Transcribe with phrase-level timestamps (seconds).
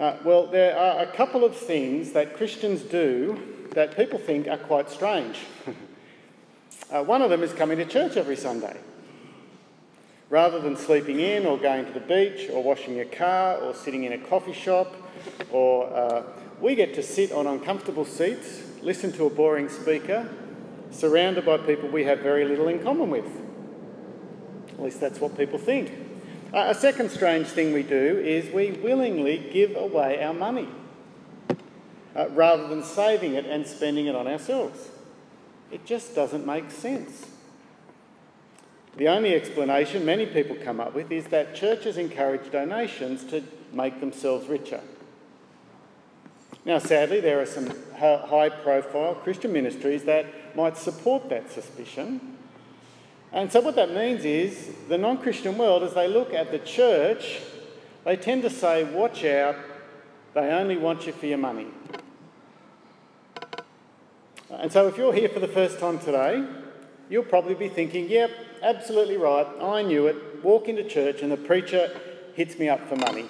[0.00, 3.38] Uh, well, there are a couple of things that Christians do
[3.72, 5.36] that people think are quite strange.
[6.90, 8.78] uh, one of them is coming to church every Sunday.
[10.30, 14.04] Rather than sleeping in or going to the beach or washing your car or sitting
[14.04, 14.96] in a coffee shop,
[15.50, 16.22] or uh,
[16.62, 20.26] we get to sit on uncomfortable seats, listen to a boring speaker,
[20.90, 23.26] surrounded by people we have very little in common with.
[24.70, 26.09] At least that's what people think.
[26.52, 30.68] Uh, a second strange thing we do is we willingly give away our money
[32.16, 34.88] uh, rather than saving it and spending it on ourselves.
[35.70, 37.26] It just doesn't make sense.
[38.96, 44.00] The only explanation many people come up with is that churches encourage donations to make
[44.00, 44.80] themselves richer.
[46.64, 52.38] Now, sadly, there are some high profile Christian ministries that might support that suspicion.
[53.32, 56.58] And so, what that means is the non Christian world, as they look at the
[56.58, 57.40] church,
[58.04, 59.56] they tend to say, Watch out,
[60.34, 61.68] they only want you for your money.
[64.50, 66.44] And so, if you're here for the first time today,
[67.08, 68.30] you'll probably be thinking, Yep,
[68.62, 70.42] absolutely right, I knew it.
[70.42, 72.00] Walk into church and the preacher
[72.34, 73.28] hits me up for money.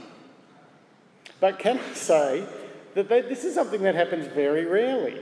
[1.40, 2.46] But can I say
[2.94, 5.20] that this is something that happens very rarely?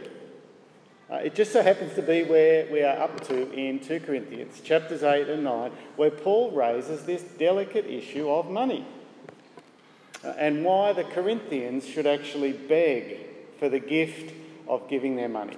[1.11, 4.61] Uh, it just so happens to be where we are up to in 2 Corinthians,
[4.61, 8.87] chapters 8 and 9, where Paul raises this delicate issue of money
[10.23, 13.19] uh, and why the Corinthians should actually beg
[13.59, 14.35] for the gift
[14.69, 15.57] of giving their money.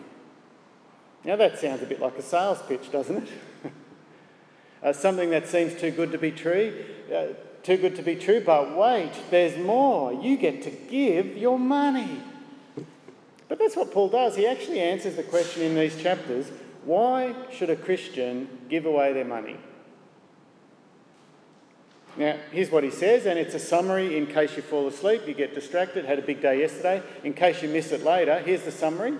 [1.24, 3.28] Now, that sounds a bit like a sales pitch, doesn't it?
[4.84, 7.26] uh, something that seems too good to be true, uh,
[7.64, 10.12] too good to be true, but wait, there's more.
[10.12, 12.22] You get to give your money.
[13.50, 14.36] But that's what Paul does.
[14.36, 16.50] He actually answers the question in these chapters
[16.84, 19.56] why should a Christian give away their money?
[22.16, 25.34] Now, here's what he says, and it's a summary in case you fall asleep, you
[25.34, 27.02] get distracted, had a big day yesterday.
[27.22, 29.14] In case you miss it later, here's the summary.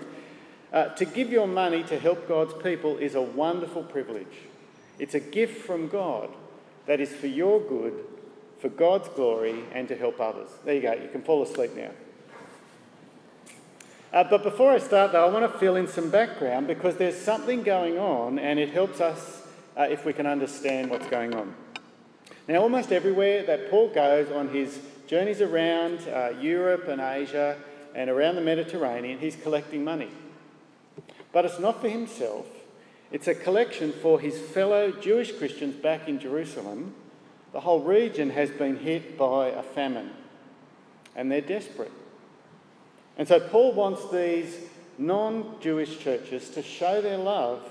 [0.73, 4.47] Uh, to give your money to help God's people is a wonderful privilege.
[4.97, 6.29] It's a gift from God
[6.85, 7.93] that is for your good,
[8.59, 10.49] for God's glory, and to help others.
[10.63, 11.91] There you go, you can fall asleep now.
[14.13, 17.17] Uh, but before I start, though, I want to fill in some background because there's
[17.17, 21.55] something going on and it helps us uh, if we can understand what's going on.
[22.47, 27.57] Now, almost everywhere that Paul goes on his journeys around uh, Europe and Asia
[27.95, 30.09] and around the Mediterranean, he's collecting money.
[31.31, 32.47] But it's not for himself,
[33.11, 36.95] it's a collection for his fellow Jewish Christians back in Jerusalem.
[37.53, 40.11] The whole region has been hit by a famine
[41.15, 41.91] and they're desperate.
[43.17, 44.57] And so Paul wants these
[44.97, 47.69] non Jewish churches to show their love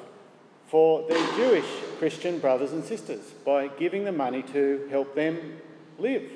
[0.66, 1.66] for their Jewish
[1.98, 5.60] Christian brothers and sisters by giving them money to help them
[5.98, 6.30] live.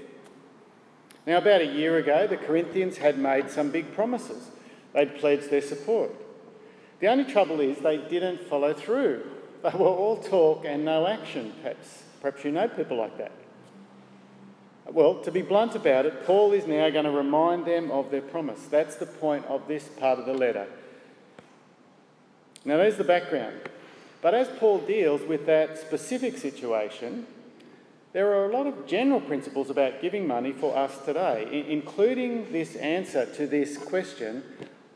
[1.26, 4.50] Now, about a year ago, the Corinthians had made some big promises.
[4.92, 6.10] They'd pledged their support.
[7.00, 9.24] The only trouble is they didn't follow through.
[9.62, 12.02] They were all talk and no action, perhaps.
[12.20, 13.32] Perhaps you know people like that.
[14.86, 18.20] Well, to be blunt about it, Paul is now going to remind them of their
[18.20, 18.66] promise.
[18.66, 20.66] That's the point of this part of the letter.
[22.64, 23.56] Now, there's the background.
[24.20, 27.26] But as Paul deals with that specific situation,
[28.12, 32.76] there are a lot of general principles about giving money for us today, including this
[32.76, 34.42] answer to this question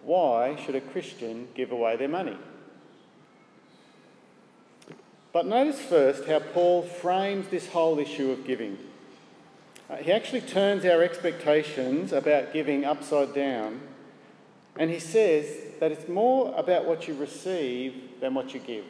[0.03, 2.37] why should a Christian give away their money?
[5.35, 8.79] But notice first how Paul frames this whole issue of giving.
[9.89, 13.81] Uh, he actually turns our expectations about giving upside down
[14.79, 15.47] and he says
[15.81, 18.85] that it's more about what you receive than what you give.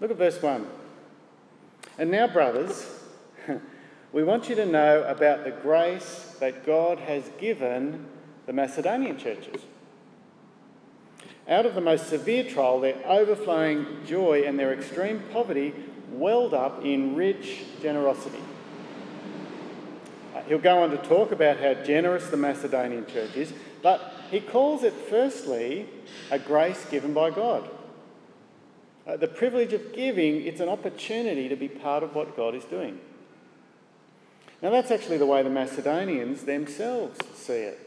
[0.00, 0.66] Look at verse 1.
[1.96, 2.84] And now, brothers,
[4.12, 8.06] we want you to know about the grace that God has given
[8.46, 9.62] the Macedonian churches.
[11.48, 15.72] Out of the most severe trial, their overflowing joy and their extreme poverty
[16.10, 18.40] welled up in rich generosity.
[20.46, 23.52] He'll go on to talk about how generous the Macedonian church is,
[23.82, 25.86] but he calls it firstly
[26.30, 27.68] a grace given by God.
[29.06, 32.64] Uh, the privilege of giving, it's an opportunity to be part of what God is
[32.64, 32.98] doing.
[34.62, 37.78] Now, that's actually the way the Macedonians themselves see it.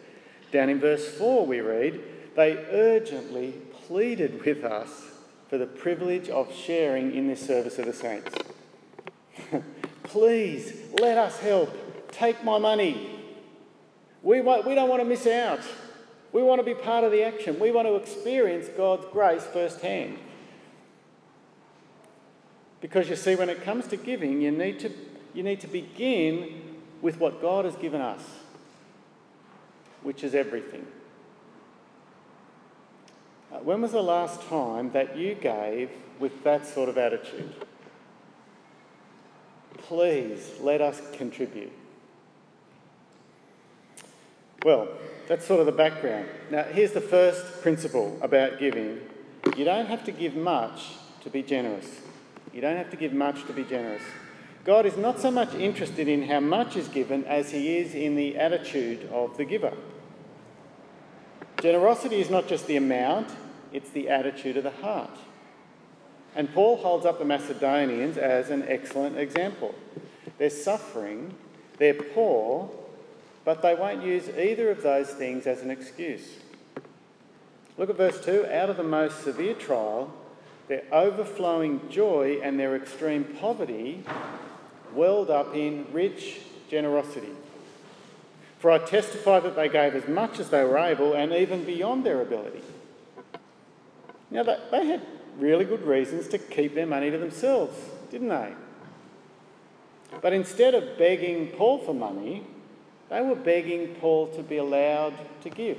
[0.52, 2.02] Down in verse 4, we read,
[2.36, 3.54] They urgently
[3.88, 5.10] pleaded with us
[5.50, 8.34] for the privilege of sharing in this service of the saints.
[10.04, 11.76] Please let us help.
[12.20, 13.10] Take my money.
[14.22, 15.62] We, want, we don't want to miss out.
[16.34, 17.58] We want to be part of the action.
[17.60, 20.20] We want to experience God's grace firsthand.
[22.82, 24.92] Because you see, when it comes to giving, you need to,
[25.34, 28.22] you need to begin with what God has given us.
[30.02, 30.86] which is everything.
[33.52, 35.90] Uh, when was the last time that you gave
[36.20, 37.54] with that sort of attitude?
[39.78, 41.72] Please let us contribute.
[44.64, 44.90] Well,
[45.28, 46.28] that's sort of the background.
[46.50, 49.00] Now, here's the first principle about giving
[49.58, 52.02] you don't have to give much to be generous.
[52.54, 54.02] You don't have to give much to be generous.
[54.66, 58.16] God is not so much interested in how much is given as he is in
[58.16, 59.74] the attitude of the giver.
[61.62, 63.30] Generosity is not just the amount,
[63.72, 65.18] it's the attitude of the heart.
[66.36, 69.74] And Paul holds up the Macedonians as an excellent example.
[70.38, 71.34] They're suffering,
[71.78, 72.70] they're poor,
[73.46, 76.38] but they won't use either of those things as an excuse.
[77.78, 80.14] Look at verse 2 out of the most severe trial,
[80.68, 84.04] their overflowing joy and their extreme poverty
[84.94, 87.32] welled up in rich generosity.
[88.60, 92.06] For I testify that they gave as much as they were able and even beyond
[92.06, 92.62] their ability.
[94.30, 95.02] Now, they had
[95.38, 97.78] really good reasons to keep their money to themselves,
[98.12, 98.54] didn't they?
[100.22, 102.44] But instead of begging Paul for money,
[103.10, 105.78] they were begging Paul to be allowed to give.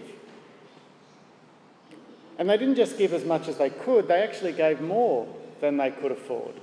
[2.38, 5.28] And they didn't just give as much as they could, they actually gave more
[5.60, 6.54] than they could afford.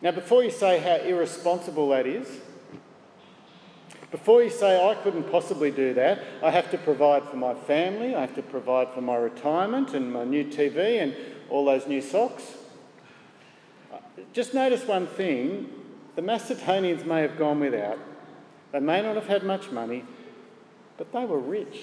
[0.00, 2.28] Now, before you say how irresponsible that is,
[4.10, 8.14] before you say, I couldn't possibly do that, I have to provide for my family,
[8.14, 11.16] I have to provide for my retirement and my new TV and
[11.50, 12.54] all those new socks.
[14.32, 15.68] Just notice one thing
[16.16, 17.98] the Macedonians may have gone without,
[18.72, 20.04] they may not have had much money,
[20.96, 21.82] but they were rich.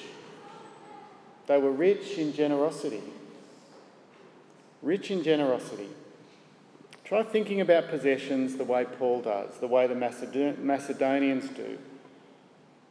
[1.47, 3.01] They were rich in generosity.
[4.81, 5.89] Rich in generosity.
[7.03, 11.77] Try thinking about possessions the way Paul does, the way the Macedonians do.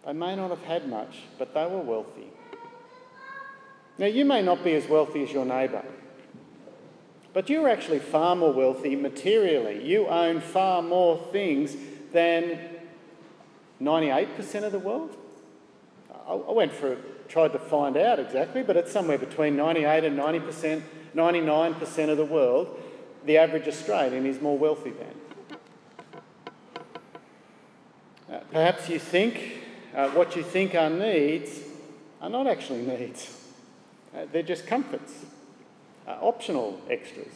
[0.05, 2.29] They may not have had much, but they were wealthy.
[3.99, 5.85] Now, you may not be as wealthy as your neighbour,
[7.33, 9.85] but you're actually far more wealthy materially.
[9.87, 11.77] You own far more things
[12.13, 12.59] than
[13.81, 15.17] 98% of the world.
[16.27, 16.97] I went for
[17.31, 20.83] tried to find out exactly, but it's somewhere between 98 and 90%,
[21.15, 22.77] 99% of the world.
[23.25, 25.15] The average Australian is more wealthy than.
[28.35, 29.59] Uh, perhaps you think
[29.95, 31.61] uh, what you think are needs
[32.21, 33.37] are not actually needs.
[34.15, 35.13] Uh, they're just comforts,
[36.11, 37.33] uh, optional extras,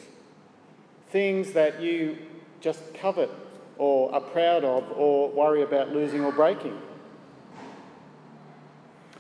[1.11, 2.19] things that you
[2.61, 3.31] just covet
[3.79, 6.81] or are proud of or worry about losing or breaking.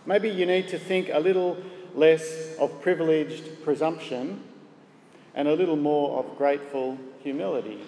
[0.06, 1.56] Maybe you need to think a little
[1.94, 4.42] less of privileged presumption
[5.34, 7.80] and a little more of grateful humility.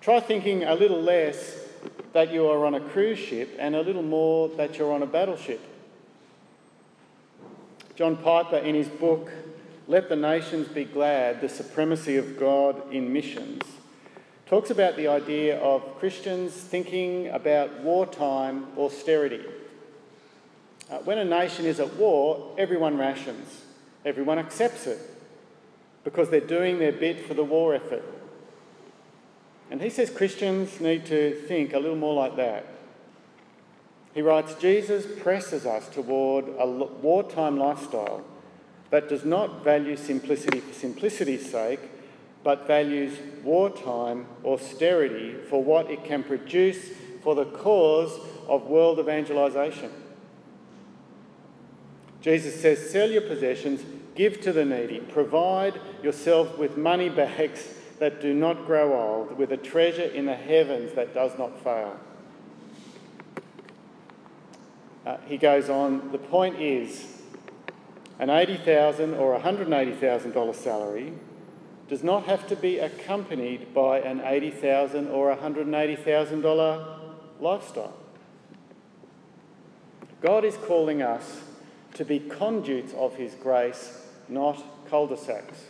[0.00, 1.66] Try thinking a little less
[2.12, 5.06] that you are on a cruise ship and a little more that you're on a
[5.06, 5.60] battleship.
[7.96, 9.30] John Piper, in his book,
[9.90, 13.62] Let the Nations Be Glad The Supremacy of God in Missions,
[14.44, 19.42] talks about the idea of Christians thinking about wartime austerity.
[20.90, 23.62] Uh, when a nation is at war, everyone rations,
[24.04, 24.98] everyone accepts it
[26.04, 28.04] because they're doing their bit for the war effort.
[29.70, 32.66] And he says Christians need to think a little more like that.
[34.12, 38.22] He writes Jesus presses us toward a wartime lifestyle
[38.90, 41.80] that does not value simplicity for simplicity's sake,
[42.42, 46.90] but values wartime austerity for what it can produce
[47.22, 48.18] for the cause
[48.48, 49.90] of world evangelisation.
[52.20, 58.20] Jesus says, Sell your possessions, give to the needy, provide yourself with money bags that
[58.20, 61.98] do not grow old, with a treasure in the heavens that does not fail.
[65.04, 67.17] Uh, he goes on, the point is
[68.18, 71.12] an 80,000 or $180,000 salary
[71.88, 76.86] does not have to be accompanied by an 80,000 or $180,000
[77.40, 77.96] lifestyle.
[80.20, 81.42] God is calling us
[81.94, 85.66] to be conduits of His grace, not cul de sacs.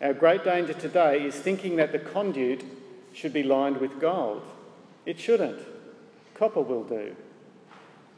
[0.00, 2.64] Our great danger today is thinking that the conduit
[3.12, 4.42] should be lined with gold.
[5.06, 5.60] It shouldn't.
[6.34, 7.14] Copper will do.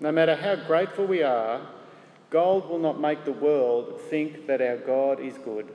[0.01, 1.61] No matter how grateful we are,
[2.31, 5.73] gold will not make the world think that our God is good.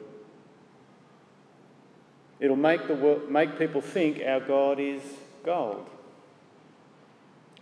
[2.39, 5.01] It'll make, the, make people think our God is
[5.43, 5.89] gold.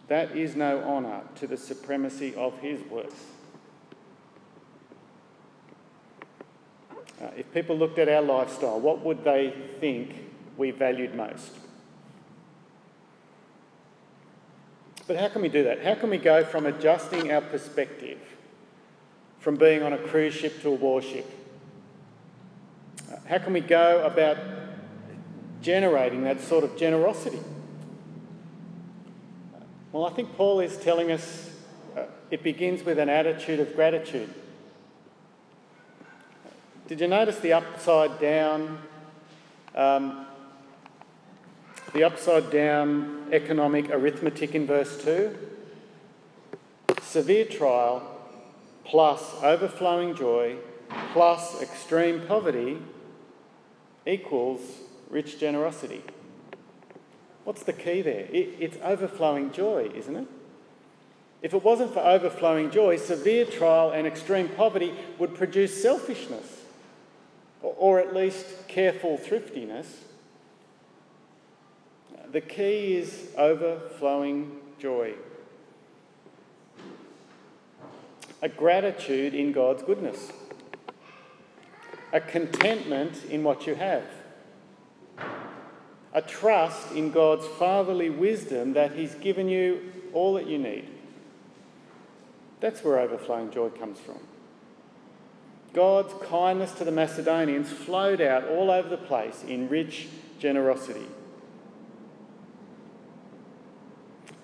[0.07, 3.33] That is no honour to the supremacy of His worth.
[7.21, 10.15] Uh, if people looked at our lifestyle, what would they think
[10.55, 11.51] we valued most?
[15.07, 15.83] But how can we do that?
[15.83, 18.19] How can we go from adjusting our perspective,
[19.39, 21.25] from being on a cruise ship to a warship?
[23.25, 24.37] How can we go about
[25.61, 27.39] generating that sort of generosity?
[29.91, 31.49] Well, I think Paul is telling us
[31.95, 34.33] uh, it begins with an attitude of gratitude.
[36.87, 38.79] Did you notice the upside down,
[39.75, 40.25] um,
[41.93, 45.37] the upside down economic arithmetic in verse 2?
[47.01, 48.05] Severe trial
[48.83, 50.57] plus overflowing joy
[51.13, 52.77] plus extreme poverty
[54.05, 54.61] equals
[55.09, 56.03] rich generosity.
[57.43, 58.27] What's the key there?
[58.31, 60.27] It, it's overflowing joy, isn't it?
[61.41, 66.63] If it wasn't for overflowing joy, severe trial and extreme poverty would produce selfishness,
[67.61, 70.03] or, or at least careful thriftiness.
[72.31, 75.13] The key is overflowing joy.
[78.41, 80.31] A gratitude in God's goodness
[82.13, 84.03] a contentment in what you have,
[86.13, 90.87] a trust in God's fatherly wisdom that He's given you all that you need.
[92.59, 94.19] That's where overflowing joy comes from.
[95.73, 100.07] God's kindness to the Macedonians flowed out all over the place in rich
[100.39, 101.05] generosity.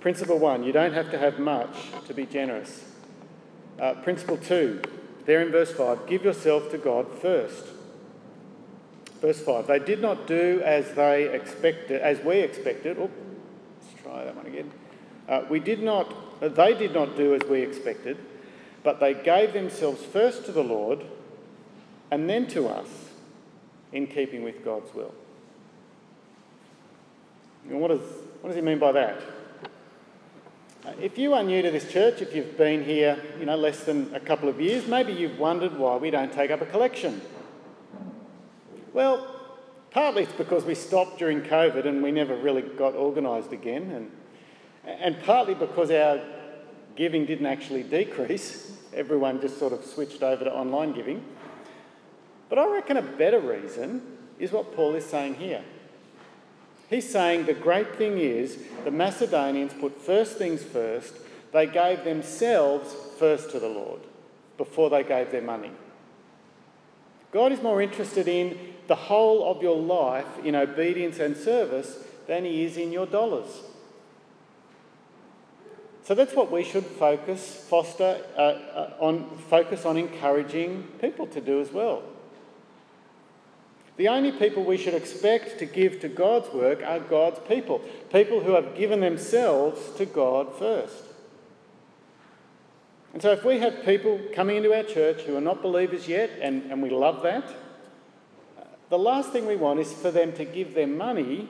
[0.03, 1.73] Principle one, you don't have to have much
[2.07, 2.83] to be generous.
[3.79, 4.81] Uh, principle two,
[5.25, 7.67] there in verse 5, give yourself to God first.
[9.21, 12.97] Verse 5, they did not do as they expected, as we expected.
[12.99, 13.09] Oh,
[13.79, 14.71] let's try that one again.
[15.29, 18.17] Uh, we did not, uh, they did not do as we expected,
[18.83, 21.05] but they gave themselves first to the Lord
[22.11, 22.89] and then to us
[23.93, 25.13] in keeping with God's will.
[27.69, 28.01] What, does,
[28.41, 29.32] what does he mean by that?
[30.85, 33.85] Uh, if you are new to this church, if you've been here, you know, less
[33.85, 37.21] than a couple of years, maybe you've wondered why we don't take up a collection.
[38.91, 39.25] Well,
[39.91, 44.11] partly it's because we stopped during COVID and we never really got organised again, and,
[44.83, 46.19] and partly because our
[46.97, 48.77] giving didn't actually decrease.
[48.93, 51.23] Everyone just sort of switched over to online giving.
[52.49, 54.01] But I reckon a better reason
[54.37, 55.63] is what Paul is saying here.
[56.93, 61.15] He's saying the great thing is the Macedonians put first things first,
[61.51, 64.01] they gave themselves first to the Lord
[64.59, 65.71] before they gave their money.
[67.31, 71.97] God is more interested in the whole of your life in obedience and service
[72.27, 73.63] than he is in your dollars.
[76.03, 81.41] So that's what we should focus, foster, uh, uh, on, focus on encouraging people to
[81.41, 82.03] do as well.
[83.95, 87.79] The only people we should expect to give to God's work are God's people,
[88.11, 91.03] people who have given themselves to God first.
[93.13, 96.31] And so, if we have people coming into our church who are not believers yet,
[96.41, 97.43] and, and we love that,
[98.89, 101.47] the last thing we want is for them to give their money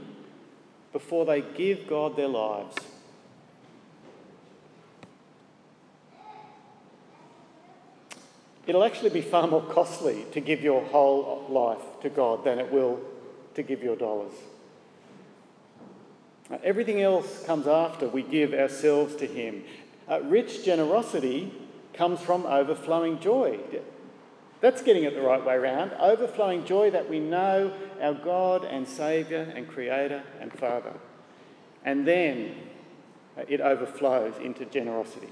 [0.92, 2.76] before they give God their lives.
[8.66, 12.72] It'll actually be far more costly to give your whole life to God than it
[12.72, 13.00] will
[13.56, 14.34] to give your dollars.
[16.50, 19.64] Uh, everything else comes after we give ourselves to Him.
[20.10, 21.54] Uh, rich generosity
[21.94, 23.60] comes from overflowing joy.
[24.62, 25.92] That's getting it the right way around.
[26.00, 30.94] Overflowing joy that we know our God and Saviour and Creator and Father.
[31.84, 32.56] And then
[33.38, 35.28] uh, it overflows into generosity.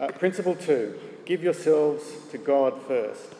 [0.00, 3.34] Uh, principle two give yourselves to God first.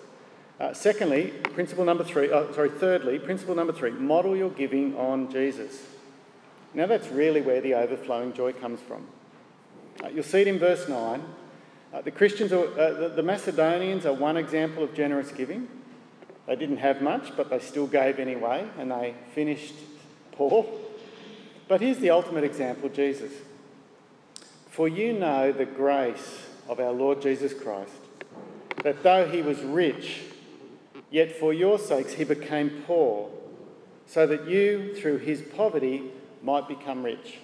[0.61, 5.31] Uh, secondly, principle number three, uh, sorry, thirdly, principle number three model your giving on
[5.31, 5.87] Jesus.
[6.75, 9.07] Now that's really where the overflowing joy comes from.
[10.03, 11.23] Uh, you'll see it in verse 9.
[11.93, 15.69] Uh, the Christians, are, uh, the, the Macedonians are one example of generous giving.
[16.47, 19.75] They didn't have much, but they still gave anyway, and they finished
[20.33, 20.67] poor.
[21.69, 23.33] But here's the ultimate example Jesus.
[24.71, 27.93] For you know the grace of our Lord Jesus Christ,
[28.83, 30.21] that though he was rich,
[31.11, 33.31] yet for your sakes he became poor,
[34.07, 36.03] so that you, through his poverty,
[36.43, 37.39] might become rich.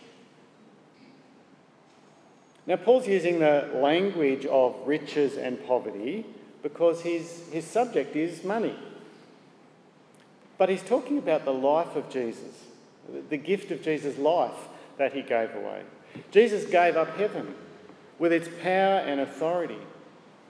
[2.67, 6.25] Now, Paul's using the language of riches and poverty
[6.63, 8.75] because his, his subject is money.
[10.57, 12.65] But he's talking about the life of Jesus,
[13.29, 15.83] the gift of Jesus' life that he gave away.
[16.31, 17.55] Jesus gave up heaven
[18.19, 19.79] with its power and authority.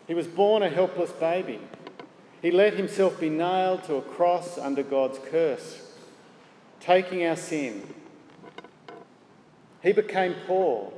[0.06, 1.60] He was born a helpless baby.
[2.42, 5.94] He let himself be nailed to a cross under God's curse,
[6.78, 7.82] taking our sin.
[9.82, 10.92] He became poor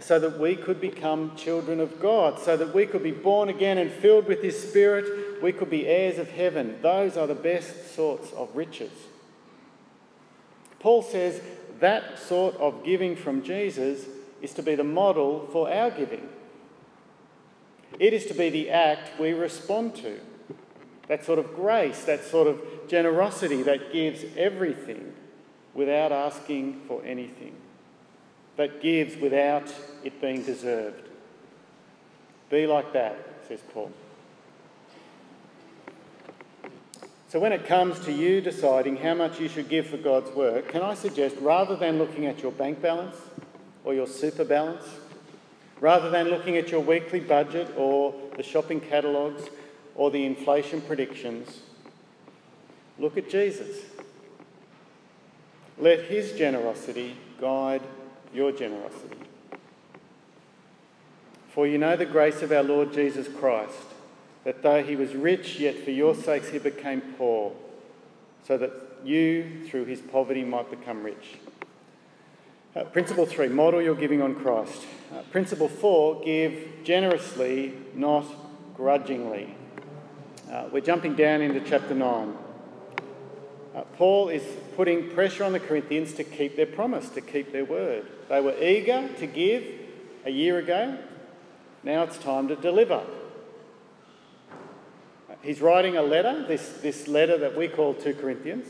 [0.00, 3.78] so that we could become children of God, so that we could be born again
[3.78, 5.42] and filled with His Spirit.
[5.42, 6.78] We could be heirs of heaven.
[6.80, 8.92] Those are the best sorts of riches.
[10.78, 11.42] Paul says
[11.80, 14.06] that sort of giving from Jesus
[14.40, 16.28] is to be the model for our giving.
[17.98, 20.20] It is to be the act we respond to.
[21.08, 25.12] That sort of grace, that sort of generosity that gives everything
[25.74, 27.54] without asking for anything,
[28.56, 29.72] that gives without
[30.04, 31.08] it being deserved.
[32.48, 33.16] Be like that,
[33.48, 33.92] says Paul.
[37.28, 40.68] So, when it comes to you deciding how much you should give for God's work,
[40.68, 43.16] can I suggest rather than looking at your bank balance
[43.84, 44.84] or your super balance,
[45.80, 49.44] rather than looking at your weekly budget or the shopping catalogues
[49.94, 51.60] or the inflation predictions,
[52.98, 53.84] look at Jesus.
[55.78, 57.82] Let his generosity guide
[58.34, 59.16] your generosity.
[61.48, 63.74] For you know the grace of our Lord Jesus Christ,
[64.44, 67.52] that though he was rich, yet for your sakes he became poor,
[68.46, 68.70] so that
[69.04, 71.38] you, through his poverty, might become rich.
[72.74, 74.86] Uh, principle three, model your giving on Christ.
[75.12, 78.24] Uh, principle four, give generously, not
[78.76, 79.56] grudgingly.
[80.48, 82.32] Uh, we're jumping down into chapter 9.
[83.74, 84.44] Uh, Paul is
[84.76, 88.06] putting pressure on the Corinthians to keep their promise, to keep their word.
[88.28, 89.64] They were eager to give
[90.24, 90.96] a year ago.
[91.82, 93.02] Now it's time to deliver.
[95.42, 98.66] He's writing a letter, this, this letter that we call 2 Corinthians.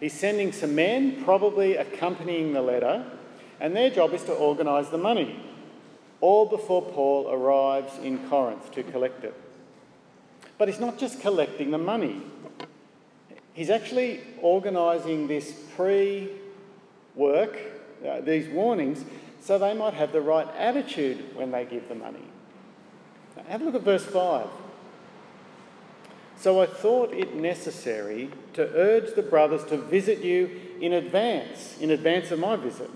[0.00, 3.04] He's sending some men, probably accompanying the letter,
[3.60, 5.40] and their job is to organise the money,
[6.20, 9.34] all before Paul arrives in Corinth to collect it.
[10.58, 12.22] But he's not just collecting the money,
[13.52, 16.30] he's actually organising this pre
[17.14, 17.58] work,
[18.06, 19.04] uh, these warnings,
[19.40, 22.24] so they might have the right attitude when they give the money.
[23.36, 24.48] Now, have a look at verse 5.
[26.38, 31.90] So I thought it necessary to urge the brothers to visit you in advance, in
[31.90, 32.90] advance of my visit,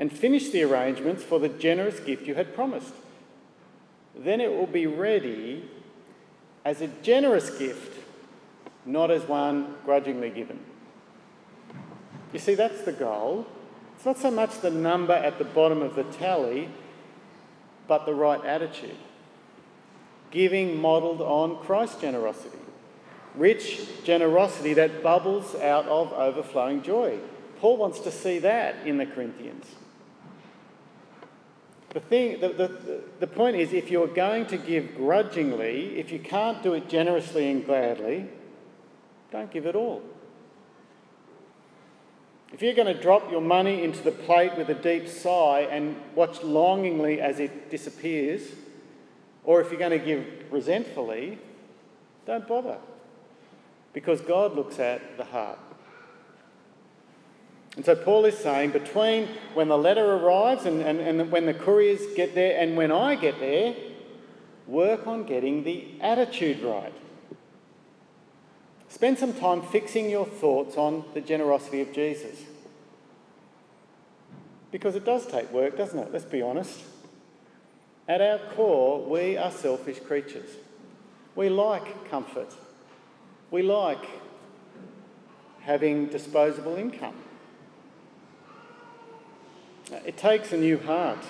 [0.00, 2.94] and finish the arrangements for the generous gift you had promised.
[4.16, 5.68] Then it will be ready
[6.64, 7.98] as a generous gift,
[8.86, 10.58] not as one grudgingly given.
[12.32, 13.46] You see, that's the goal.
[13.94, 16.70] It's not so much the number at the bottom of the tally,
[17.86, 18.96] but the right attitude
[20.30, 22.56] giving modelled on Christ's generosity.
[23.34, 27.18] Rich generosity that bubbles out of overflowing joy.
[27.58, 29.66] Paul wants to see that in the Corinthians.
[31.90, 36.20] The, thing, the, the, the point is, if you're going to give grudgingly, if you
[36.20, 38.28] can't do it generously and gladly,
[39.32, 40.02] don't give it all.
[42.52, 45.96] If you're going to drop your money into the plate with a deep sigh and
[46.14, 48.42] watch longingly as it disappears,
[49.44, 51.38] or if you're going to give resentfully,
[52.26, 52.78] don't bother.
[53.92, 55.58] Because God looks at the heart.
[57.80, 61.54] And so Paul is saying between when the letter arrives and, and, and when the
[61.54, 63.74] couriers get there and when I get there,
[64.66, 66.92] work on getting the attitude right.
[68.90, 72.42] Spend some time fixing your thoughts on the generosity of Jesus.
[74.70, 76.12] Because it does take work, doesn't it?
[76.12, 76.82] Let's be honest.
[78.06, 80.50] At our core, we are selfish creatures.
[81.34, 82.54] We like comfort.
[83.50, 84.04] We like
[85.62, 87.14] having disposable income.
[90.06, 91.24] It takes a new heart.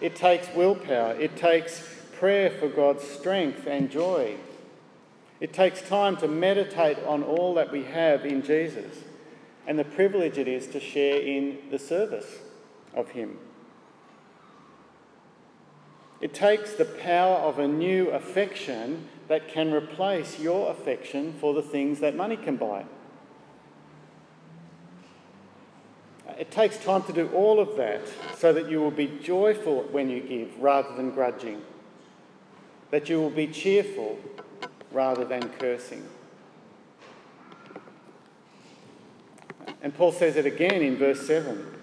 [0.00, 1.14] It takes willpower.
[1.14, 1.82] It takes
[2.18, 4.36] prayer for God's strength and joy.
[5.40, 9.04] It takes time to meditate on all that we have in Jesus
[9.66, 12.38] and the privilege it is to share in the service
[12.94, 13.38] of Him.
[16.20, 21.62] It takes the power of a new affection that can replace your affection for the
[21.62, 22.84] things that money can buy.
[26.38, 28.02] It takes time to do all of that
[28.36, 31.62] so that you will be joyful when you give rather than grudging,
[32.90, 34.18] that you will be cheerful
[34.92, 36.06] rather than cursing.
[39.82, 41.74] And Paul says it again in verse 7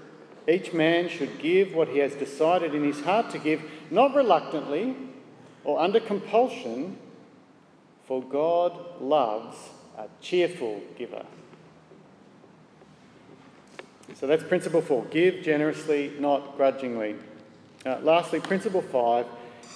[0.48, 4.96] each man should give what he has decided in his heart to give, not reluctantly
[5.64, 6.98] or under compulsion,
[8.06, 9.56] for God loves
[9.98, 11.26] a cheerful giver.
[14.16, 17.16] So that's principle four give generously, not grudgingly.
[17.86, 19.26] Uh, lastly, principle five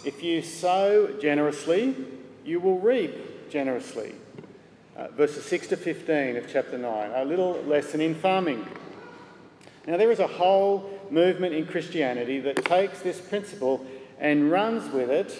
[0.05, 1.95] if you sow generously,
[2.45, 4.13] you will reap generously.
[4.95, 8.65] Uh, verses 6 to 15 of chapter 9, a little lesson in farming.
[9.85, 13.85] Now, there is a whole movement in Christianity that takes this principle
[14.19, 15.37] and runs with it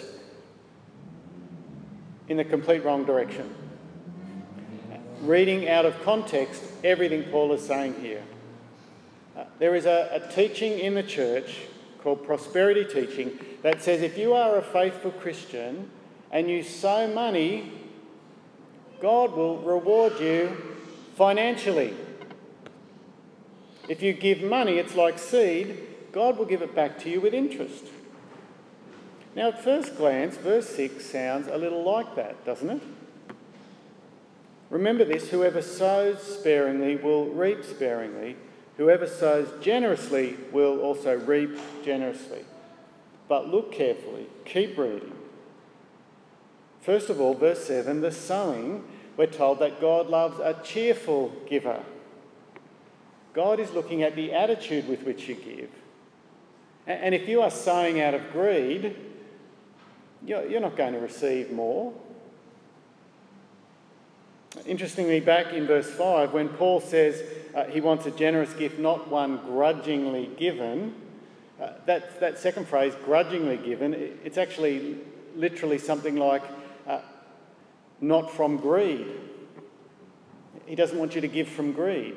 [2.28, 3.52] in the complete wrong direction.
[5.22, 8.22] Reading out of context everything Paul is saying here.
[9.58, 11.62] There is a, a teaching in the church
[12.02, 15.90] called prosperity teaching that says if you are a faithful Christian
[16.30, 17.72] and you sow money,
[19.00, 20.56] God will reward you
[21.16, 21.94] financially.
[23.88, 25.80] If you give money, it's like seed,
[26.12, 27.84] God will give it back to you with interest.
[29.34, 32.82] Now, at first glance, verse 6 sounds a little like that, doesn't it?
[34.70, 38.36] Remember this whoever sows sparingly will reap sparingly,
[38.78, 41.50] whoever sows generously will also reap
[41.84, 42.44] generously.
[43.28, 45.12] But look carefully, keep reading.
[46.80, 48.84] First of all, verse 7 the sowing,
[49.18, 51.82] we're told that God loves a cheerful giver.
[53.34, 55.70] God is looking at the attitude with which you give.
[56.86, 58.96] And if you are sowing out of greed,
[60.24, 61.92] you're not going to receive more.
[64.66, 67.22] Interestingly, back in verse 5, when Paul says
[67.54, 70.94] uh, he wants a generous gift, not one grudgingly given,
[71.60, 73.92] uh, that, that second phrase, grudgingly given,
[74.24, 74.96] it's actually
[75.36, 76.42] literally something like
[76.86, 77.00] uh,
[78.00, 79.06] not from greed.
[80.66, 82.16] He doesn't want you to give from greed.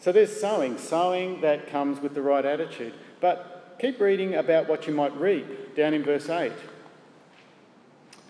[0.00, 2.94] So there's sowing, sowing that comes with the right attitude.
[3.20, 6.52] But keep reading about what you might reap down in verse 8.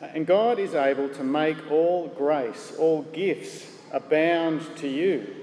[0.01, 5.35] And God is able to make all grace, all gifts abound to you,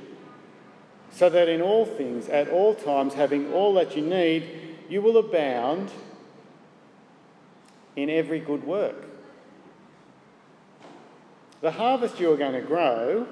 [1.12, 4.44] so that in all things, at all times, having all that you need,
[4.90, 5.92] you will abound
[7.96, 9.06] in every good work.
[11.62, 13.28] The harvest you are going to grow,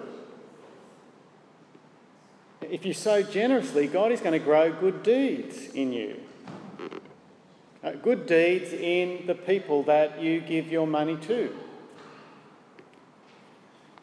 [2.61, 6.19] if you sow generously, God is going to grow good deeds in you.
[7.83, 11.55] Uh, good deeds in the people that you give your money to.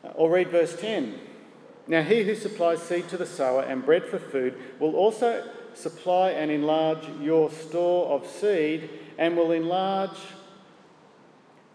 [0.05, 1.19] Uh, or read verse 10.
[1.87, 6.31] Now, he who supplies seed to the sower and bread for food will also supply
[6.31, 10.19] and enlarge your store of seed and will enlarge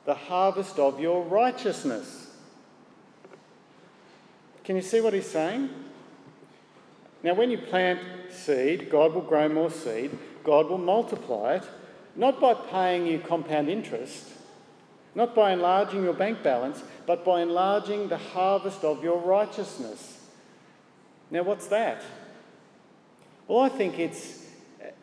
[0.06, 2.28] the harvest of your righteousness.
[4.64, 5.70] Can you see what he's saying?
[7.24, 11.64] Now, when you plant seed, God will grow more seed, God will multiply it,
[12.16, 14.30] not by paying you compound interest,
[15.16, 20.20] not by enlarging your bank balance, but by enlarging the harvest of your righteousness.
[21.32, 22.02] Now, what's that?
[23.48, 24.46] Well, I think it's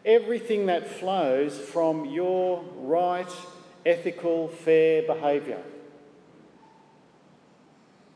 [0.04, 3.30] everything that flows from your right,
[3.84, 5.62] ethical, fair behaviour.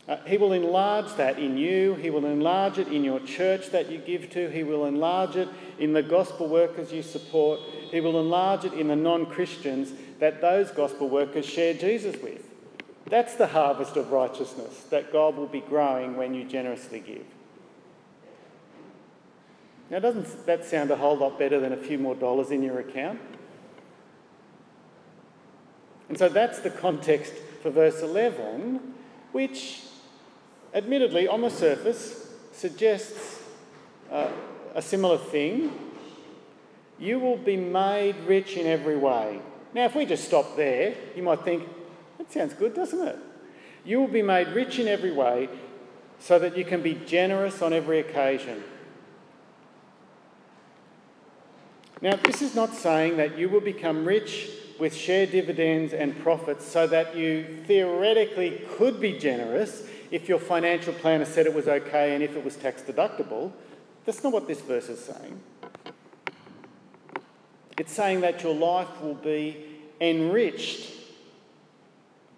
[0.06, 1.94] Uh, he will enlarge that in you.
[1.94, 4.50] He will enlarge it in your church that you give to.
[4.50, 7.60] He will enlarge it in the gospel workers you support.
[7.90, 12.42] He will enlarge it in the non Christians that those gospel workers share Jesus with.
[13.06, 17.24] That's the harvest of righteousness that God will be growing when you generously give.
[19.90, 22.78] Now, doesn't that sound a whole lot better than a few more dollars in your
[22.78, 23.20] account?
[26.08, 28.94] And so that's the context for verse 11,
[29.32, 29.82] which
[30.72, 33.42] admittedly, on the surface, suggests
[34.10, 34.28] uh,
[34.74, 35.72] a similar thing.
[36.98, 39.40] You will be made rich in every way.
[39.74, 41.68] Now, if we just stop there, you might think,
[42.18, 43.18] that sounds good, doesn't it?
[43.84, 45.48] You will be made rich in every way
[46.18, 48.62] so that you can be generous on every occasion.
[52.00, 56.66] Now, this is not saying that you will become rich with share dividends and profits
[56.66, 62.14] so that you theoretically could be generous if your financial planner said it was okay
[62.14, 63.52] and if it was tax deductible.
[64.04, 65.40] That's not what this verse is saying.
[67.76, 69.56] It's saying that your life will be
[70.00, 70.90] enriched,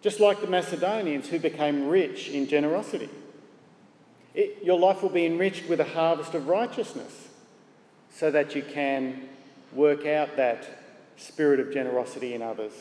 [0.02, 3.10] just like the Macedonians who became rich in generosity.
[4.34, 7.28] It, your life will be enriched with a harvest of righteousness
[8.10, 9.28] so that you can
[9.72, 10.66] work out that
[11.16, 12.72] spirit of generosity in others.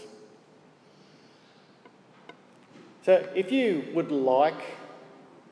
[3.04, 4.62] So, if you would like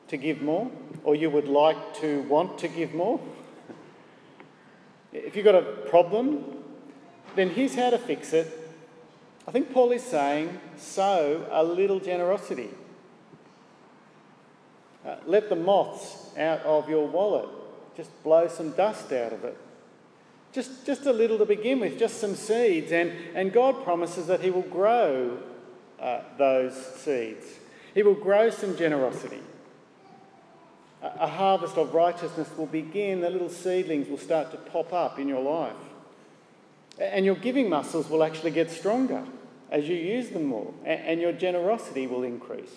[0.08, 0.70] to give more,
[1.04, 3.20] or you would like to want to give more,
[5.12, 6.63] if you've got a problem,
[7.36, 8.60] then here's how to fix it.
[9.46, 12.70] I think Paul is saying sow a little generosity.
[15.04, 17.48] Uh, let the moths out of your wallet.
[17.96, 19.56] Just blow some dust out of it.
[20.52, 22.90] Just, just a little to begin with, just some seeds.
[22.90, 25.38] And, and God promises that He will grow
[26.00, 27.46] uh, those seeds.
[27.92, 29.40] He will grow some generosity.
[31.02, 35.28] A harvest of righteousness will begin, the little seedlings will start to pop up in
[35.28, 35.74] your life.
[36.98, 39.24] And your giving muscles will actually get stronger
[39.70, 42.70] as you use them more, and your generosity will increase.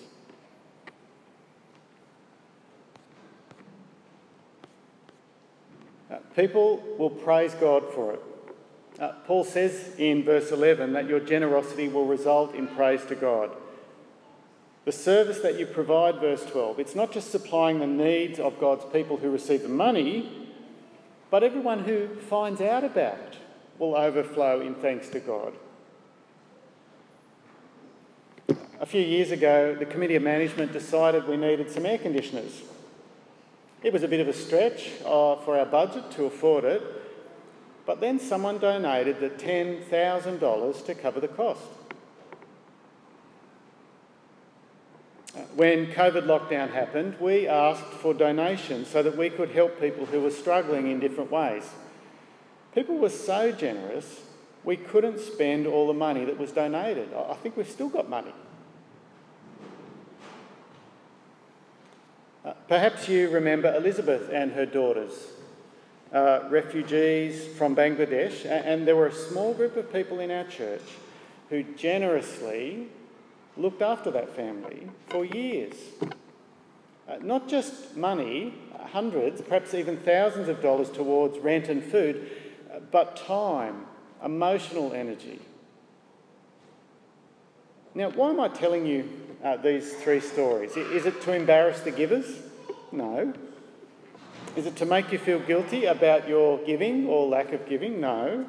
[6.10, 8.22] Uh, people will praise God for it.
[9.00, 13.52] Uh, Paul says in verse 11 that your generosity will result in praise to God.
[14.86, 18.86] The service that you provide, verse 12, it's not just supplying the needs of God's
[18.86, 20.48] people who receive the money,
[21.30, 23.27] but everyone who finds out about it
[23.80, 25.54] will overflow in thanks to God.
[28.80, 32.62] A few years ago, the Committee of Management decided we needed some air conditioners.
[33.84, 36.82] It was a bit of a stretch uh, for our budget to afford it,
[37.86, 41.62] but then someone donated the $10,000 to cover the cost.
[45.56, 50.22] When COVID lockdown happened, we asked for donations so that we could help people who
[50.22, 51.64] were struggling in different ways.
[52.78, 54.22] People were so generous,
[54.64, 57.10] we couldn't spend all the money that was donated.
[57.12, 58.32] I think we've still got money.
[62.46, 65.12] Uh, perhaps you remember Elizabeth and her daughters
[66.14, 70.84] uh, refugees from Bangladesh, and there were a small group of people in our church
[71.50, 72.90] who generously
[73.58, 75.74] looked after that family for years.
[77.10, 78.54] Uh, not just money,
[78.92, 82.30] hundreds, perhaps even thousands of dollars towards rent and food,
[82.92, 83.86] but time,
[84.24, 85.40] emotional energy.
[87.94, 89.10] Now, why am I telling you
[89.44, 90.78] uh, these three stories?
[90.78, 92.42] Is it to embarrass the givers?
[92.92, 93.34] No.
[94.56, 98.00] Is it to make you feel guilty about your giving or lack of giving?
[98.00, 98.46] No.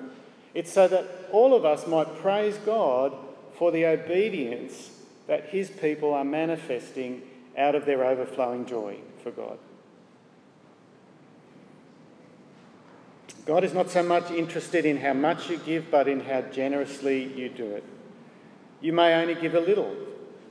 [0.55, 3.15] It's so that all of us might praise God
[3.59, 4.91] for the obedience
[5.27, 7.23] that His people are manifesting
[7.57, 9.59] out of their overflowing joy for God.
[13.49, 17.33] God is not so much interested in how much you give, but in how generously
[17.35, 17.85] you do it.
[18.83, 19.97] You may only give a little,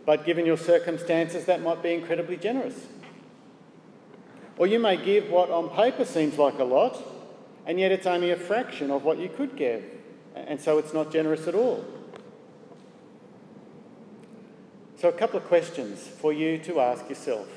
[0.04, 2.88] but given your circumstances, that might be incredibly generous.
[4.58, 6.98] Or you may give what on paper seems like a lot,
[7.68, 9.86] and yet it's only a fraction of what you could give,
[10.34, 11.86] and so it's not generous at all.
[14.96, 17.48] So, a couple of questions for you to ask yourself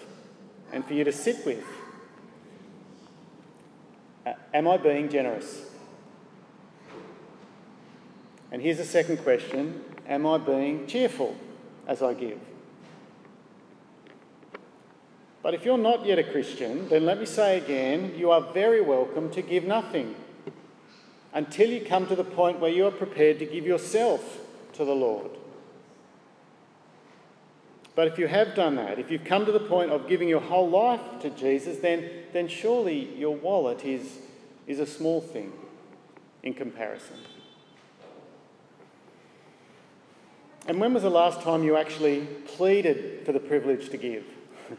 [0.70, 1.64] and for you to sit with.
[4.52, 5.66] Am I being generous?
[8.52, 11.36] And here's a second question Am I being cheerful
[11.86, 12.38] as I give?
[15.42, 18.80] But if you're not yet a Christian, then let me say again you are very
[18.80, 20.14] welcome to give nothing
[21.32, 24.40] until you come to the point where you are prepared to give yourself
[24.74, 25.30] to the Lord.
[28.00, 30.40] But if you have done that, if you've come to the point of giving your
[30.40, 34.20] whole life to Jesus, then, then surely your wallet is,
[34.66, 35.52] is a small thing
[36.42, 37.18] in comparison.
[40.66, 42.20] And when was the last time you actually
[42.56, 44.24] pleaded for the privilege to give?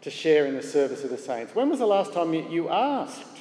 [0.00, 1.54] to share in the service of the saints.
[1.54, 3.38] When was the last time you asked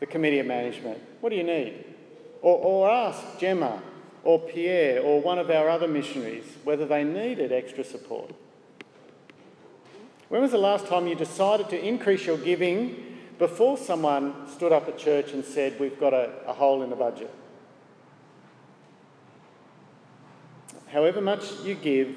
[0.00, 1.82] the committee of management, what do you need?
[2.42, 3.80] Or, or asked Gemma
[4.24, 8.32] or Pierre or one of our other missionaries whether they needed extra support?
[10.28, 14.88] When was the last time you decided to increase your giving before someone stood up
[14.88, 17.34] at church and said, We've got a, a hole in the budget?
[20.88, 22.16] However much you give,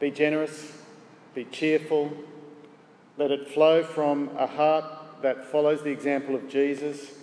[0.00, 0.72] be generous
[1.34, 2.12] be cheerful.
[3.18, 4.84] Let it flow from a heart
[5.22, 7.13] that follows the example of Jesus.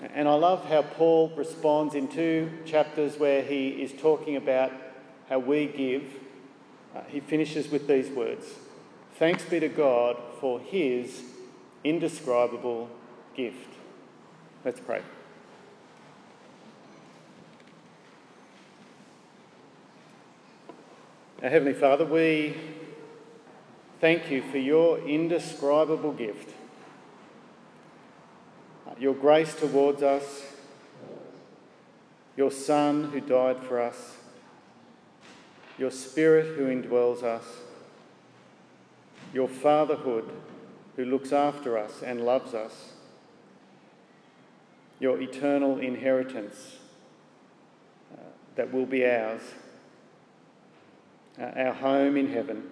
[0.00, 4.72] And I love how Paul responds in two chapters where he is talking about
[5.28, 6.04] how we give.
[6.94, 8.46] Uh, he finishes with these words
[9.18, 11.22] Thanks be to God for his
[11.82, 12.90] indescribable
[13.34, 13.72] gift.
[14.62, 15.00] Let's pray.
[21.42, 22.56] Our Heavenly Father, we
[24.00, 26.50] thank you for your indescribable gift,
[28.98, 30.44] your grace towards us,
[32.36, 34.16] your Son who died for us,
[35.78, 37.44] your Spirit who indwells us,
[39.32, 40.30] your fatherhood
[40.96, 42.92] who looks after us and loves us,
[44.98, 46.76] your eternal inheritance
[48.14, 48.22] uh,
[48.54, 49.42] that will be ours.
[51.38, 52.62] Uh, our home in heaven.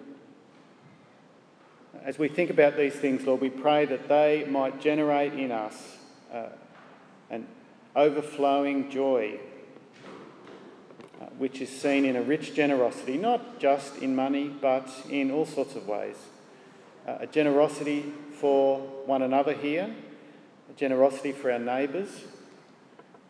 [2.03, 5.94] As we think about these things, Lord, we pray that they might generate in us
[6.33, 6.49] uh,
[7.29, 7.47] an
[7.95, 9.39] overflowing joy
[11.21, 15.45] uh, which is seen in a rich generosity, not just in money, but in all
[15.45, 16.17] sorts of ways.
[17.07, 19.95] Uh, a generosity for one another here,
[20.69, 22.09] a generosity for our neighbours,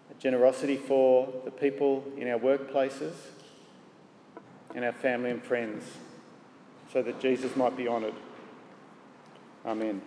[0.10, 3.14] a generosity for the people in our workplaces
[4.74, 5.84] and our family and friends,
[6.92, 8.16] so that Jesus might be honoured.
[9.66, 10.02] Amen.